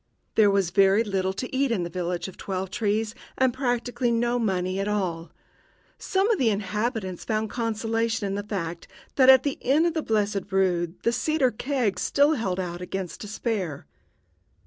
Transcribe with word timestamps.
There 0.33 0.49
was 0.49 0.71
very 0.71 1.03
little 1.03 1.31
to 1.33 1.55
eat 1.55 1.69
in 1.69 1.83
the 1.83 1.87
village 1.91 2.27
of 2.27 2.35
Twelve 2.35 2.71
trees, 2.71 3.13
and 3.37 3.53
practically 3.53 4.09
no 4.11 4.39
money 4.39 4.79
at 4.79 4.87
all. 4.87 5.29
Some 5.99 6.27
of 6.31 6.39
the 6.39 6.49
inhabitants 6.49 7.23
found 7.23 7.51
consolation 7.51 8.25
in 8.25 8.33
the 8.33 8.41
fact 8.41 8.87
that 9.15 9.29
at 9.29 9.43
the 9.43 9.59
Inn 9.61 9.85
of 9.85 9.93
the 9.93 10.01
Blessed 10.01 10.51
Rood 10.51 10.95
the 11.03 11.11
cider 11.13 11.51
kegs 11.51 12.01
still 12.01 12.31
held 12.33 12.59
out 12.59 12.81
against 12.81 13.21
despair. 13.21 13.85